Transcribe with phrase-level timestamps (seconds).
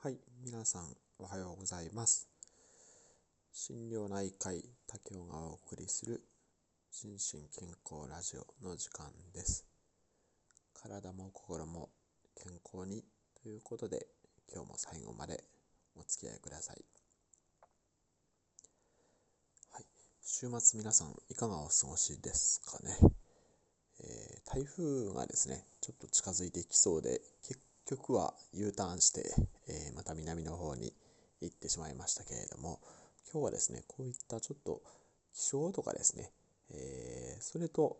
[0.00, 2.28] はい、皆さんおはようございます。
[3.52, 6.22] 心療内科医竹雄がお送りする
[6.88, 7.18] 心身
[7.58, 9.66] 健康ラジオの時間です。
[10.72, 11.88] 体も心も
[12.40, 13.02] 健康に
[13.42, 14.06] ということで
[14.54, 15.42] 今日も最後まで
[15.96, 16.84] お付き合いください。
[19.72, 19.84] はい、
[20.22, 22.96] 週末皆さんいかがお過ごしですかね。
[23.98, 29.22] えー台風がですね、ちょっと近づいてきそうで、結局は U ターンして、
[29.66, 30.92] えーまた南の方に
[31.40, 32.80] 行ってしまいましたけれども、
[33.32, 34.82] 今日はですね、こういったちょっと
[35.32, 36.30] 気象とかですね、
[36.70, 37.96] えーそれと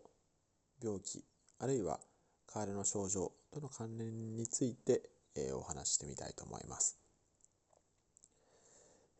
[0.82, 1.24] 病気、
[1.59, 2.01] あるいは
[2.46, 5.02] 体の症状との関連について、
[5.34, 6.98] えーお話ししてみたいと思います。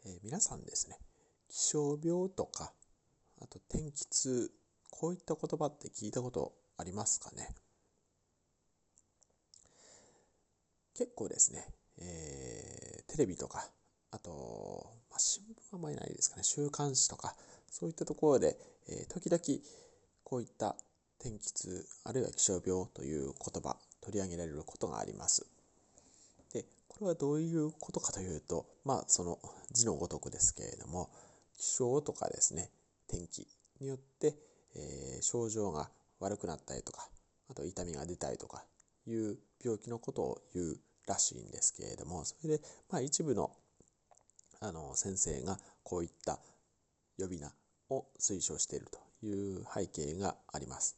[0.05, 0.98] えー皆さんですね、
[1.48, 2.73] 気象病とか、
[3.41, 4.53] あと天気痛、
[4.91, 7.55] こういった言葉って聞いたことありますかね？
[10.98, 11.65] 結構ですね、
[11.98, 13.65] えーテレビとか、
[14.11, 17.36] あと、まあ、新聞はあんまりないですかね、週刊誌とか、
[17.70, 19.62] そういったところで、えー時々
[20.25, 20.75] こういった
[21.20, 25.47] 天気痛、あるいは気象病という言葉、取り上げられることがあります。
[26.53, 29.39] で、これはどういうことかというと、まあ、その
[29.70, 31.11] 字のごとくですけれども、
[31.56, 32.70] 気象とかですね、
[33.06, 33.47] 天気
[33.80, 34.34] によって、
[34.75, 37.08] えー症状が悪くなったりとか、
[37.48, 38.64] あと痛みが出たりとか
[39.06, 43.51] いう病気のことを言うらしいんですけれども、それで、まあ、一部の
[44.61, 46.41] あの先生がこういった
[47.19, 47.53] 呼び名
[47.91, 50.97] を推奨しているという背景があります。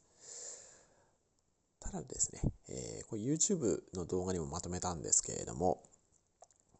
[1.79, 5.83] ただですね、えーこれ YouTube の動画にもまとめたんですけれども、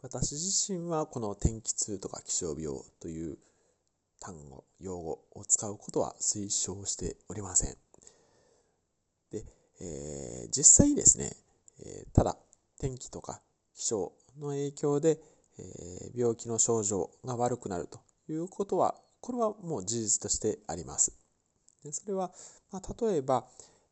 [0.01, 3.37] 私自身はこの天気痛とか気象病という
[4.19, 7.77] 単語、用語を使うことは推奨しておりません。
[9.31, 9.45] で、
[9.81, 11.31] えー実際にですね、
[11.79, 12.37] えーただ
[12.81, 13.41] 天気とか
[13.75, 15.19] 気象の影響で、
[15.59, 21.13] え病気の症状が悪くなるということは、これはもう事実としてあります。
[21.83, 22.31] でそれは、
[22.71, 23.45] まあ、例えば、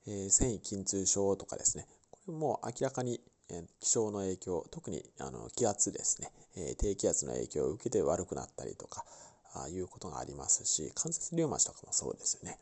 [0.08, 9.06] えー繊維筋痛症とかですね、これも明らかに、えー気象の影響、特にあの気圧ですね、えー低気圧の影響を受けて悪くなったりとか、
[9.54, 12.58] あいうことがありますし、関節リウマチとかもそうですよね。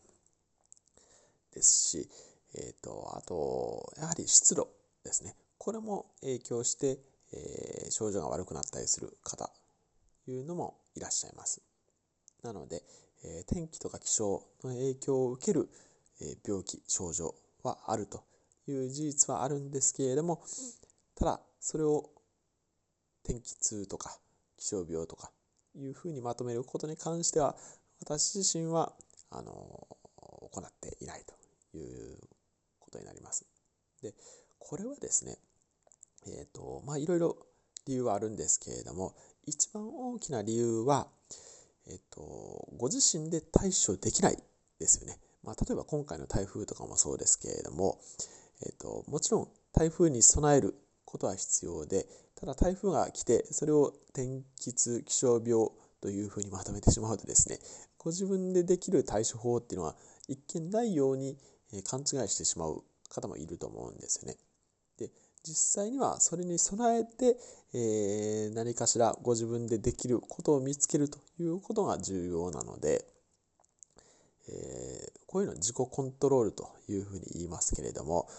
[1.53, 2.09] ですし、
[2.55, 4.69] えー、とあとやはり湿度
[5.03, 6.99] ですねこれも影響して、
[7.33, 9.49] えー症状が悪くなったりする方
[10.25, 11.61] というのもいらっしゃいます
[12.43, 12.83] なので、
[13.23, 15.69] えー天気とか気象の影響を受ける、
[16.21, 18.23] えー病気症状はあると
[18.67, 20.43] いう事実はあるんですけれども
[21.15, 22.09] ただそれを
[23.23, 24.17] 天気痛とか
[24.57, 25.31] 気象病とか
[25.75, 27.55] いうふうにまとめることに関しては
[27.99, 28.93] 私自身は
[29.29, 29.51] あの
[30.53, 32.17] 行っていないという
[32.79, 33.45] ことになります。
[34.01, 34.13] で
[34.69, 35.37] これはですね
[36.27, 37.37] えっ、とまあいろいろ
[37.85, 41.07] 理由はあるんですけれども一番大きな理由は
[41.87, 44.37] えっ、とご自身で対処できない
[44.77, 45.17] ですよね。
[45.43, 47.97] まあ、例えば今回の台風とかもそうですけれども、
[48.65, 50.75] えっともちろん台風に備える
[51.05, 55.69] ことは必要でただ台風が来てそれを天気痛気象病
[56.01, 57.59] というふうにまとめてしまうとですね
[57.97, 59.95] ご自分でできる対処法っていうのは
[60.27, 61.37] 一見ないように
[61.85, 64.37] 勘違いしてしまう方もいると思うんですよね。
[65.47, 67.37] 実際にはそれに備えて、
[67.73, 73.05] えー何かしらご自分でできることを見つけるということが重要なので、
[74.49, 78.29] えーこういうのは自己コントロールというふうに言いますけれども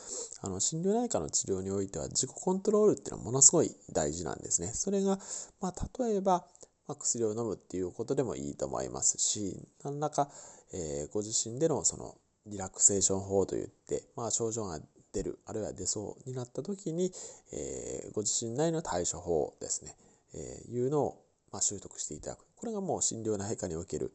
[0.41, 4.69] あの心療内科の治療においては自己コントロールっていうのはものすごい大事なんですね。
[4.69, 5.19] それが、
[5.61, 6.47] まあ、例えば、
[6.87, 10.31] ま、薬を飲むっていうことでもいいと思いますし何らか、
[10.73, 12.15] えーご自身でのその
[12.47, 14.81] リラクゼーション法といって、まあ、症状が
[15.13, 17.13] 出るあるいは出そうになった時に、
[17.53, 19.95] えーご自身なりの対処法ですね、
[20.35, 22.47] えーいうのを、まあ、習得していただく。
[22.57, 24.13] これがもう心療内科における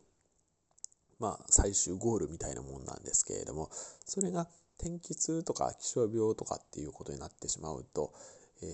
[1.19, 3.69] まあ、最終ゴールみたいなもんなんですけれども
[4.05, 8.11] それが天気痛とか気象病とかっていうことになってしまうと、
[8.61, 8.65] え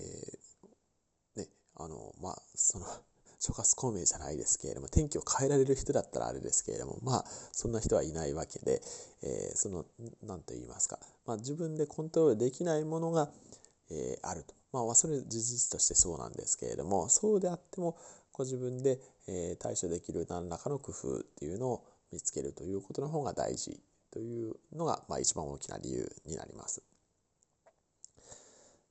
[1.36, 2.86] ーねあのまあその
[3.40, 8.82] 諸葛孔明じゃないですけれども天気を変えられる人だったらあれですけれどもまあそんな人はいないわけで、
[9.22, 9.86] えーその
[10.22, 13.30] 何と言いますか、まあ、自分でコントロールできないものが、
[13.90, 14.54] えーあると。
[14.72, 17.96] まあ、それ事実としてそうなんですけれどもそうであっても
[18.32, 23.80] ご自分で、えー対処できる何らかの工夫っていうのを見つけるということの方が大事
[24.12, 26.82] というのが、まあ、一番大きな理由になります。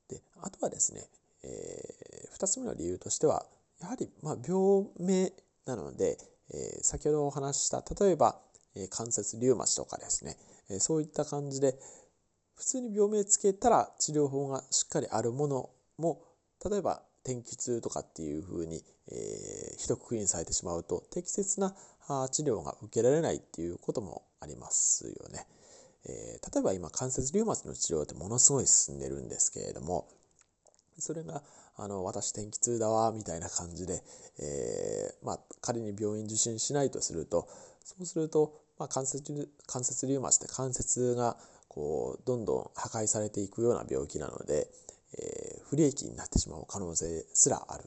[0.08, 1.06] であとはですね、
[1.44, 3.46] え2つ目の理由としては
[3.80, 5.32] やはりま病名
[5.66, 6.18] なので、
[6.52, 8.40] え先ほどお話しした例えば、
[8.74, 10.36] え関節リウマチとかですね、
[10.68, 11.78] えそういった感じで
[12.54, 16.20] 普通に病名つけたら治療法がしっかりあるものも
[16.68, 21.74] 例えば天気痛とかっていうふうに、えー、一括りにされてしまうと適切な
[22.30, 25.46] 治療が受けられないっていうこともありますよね。
[26.04, 30.08] えー、例えば今関節リウマチの治療ってものすごい進んでるんですけれども
[30.98, 31.42] それが
[31.76, 34.02] あの私天気痛だわみたいな感じで、
[34.38, 37.48] えー、まあ、仮に病院受診しないとすると
[37.84, 41.36] そうすると、まあ、関節関節リウマチって関節が
[41.68, 44.68] こうどんどん破壊されていくような病気なので、
[45.18, 47.84] えー、不利益になってしまう可能性すらある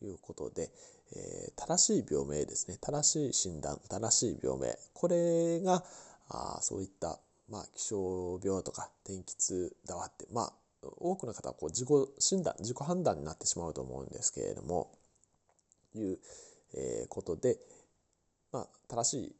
[0.00, 0.70] ということで、
[1.14, 2.78] えー、正しい病名ですね。
[2.80, 4.78] 正しい診断正しい病名。
[4.94, 5.84] これが
[6.30, 7.18] あそういった、
[7.50, 10.52] まあ、気象病とか天気痛だわってまあ
[10.82, 11.88] 多くの方はこう自己
[12.18, 14.90] 診断自己判断になってしまうと思うんですけれども
[15.94, 16.18] いう、
[17.08, 17.58] ことで、
[18.52, 19.36] まあ、正しい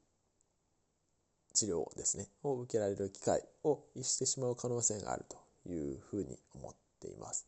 [1.54, 5.36] 治療ですねを受けられる機会を逸してしまう可能性があると
[5.70, 7.46] いうふうに思っています。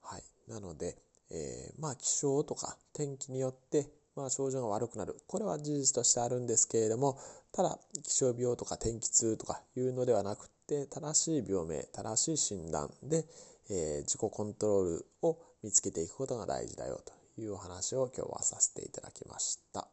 [0.00, 0.96] はい、なので、
[1.30, 7.18] えー、まあ気象とか天気によってまあ症状が悪くなるこれは事実としてあるんですけれども
[7.52, 13.26] ただ気象病とか天気痛とかいうのではなくて正しい病名正しい診断で、
[13.70, 19.86] えー、自己コントロールを見つけていくことが大事だよというお話を今日はさせていただきました。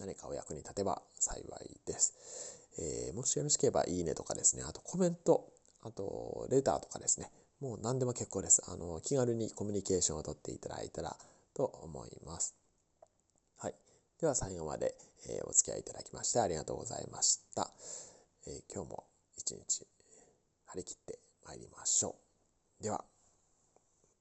[0.00, 2.14] 何かお役に立てば幸いです。
[2.78, 5.48] えー、もしよろしければいいねとかですね、あとコメント、
[5.82, 7.30] あとレターとかですね、
[7.60, 8.62] もう何でも結構です。
[8.66, 11.16] あの、気軽にコミュニケーションをとっていただいたら
[11.54, 12.56] と思います。
[13.58, 13.74] はい。
[14.20, 14.96] では最後まで、
[15.44, 17.70] お付き合いいただきましてありがとうございました。
[18.46, 19.04] え、今日も
[19.36, 19.86] 一日
[20.66, 22.16] 張り切って参りましょ
[22.80, 22.82] う。
[22.82, 23.04] では。